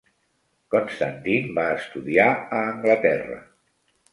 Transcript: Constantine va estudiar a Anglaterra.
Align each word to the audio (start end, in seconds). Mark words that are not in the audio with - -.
Constantine 0.75 1.53
va 1.59 1.65
estudiar 1.81 2.27
a 2.33 2.63
Anglaterra. 2.73 3.39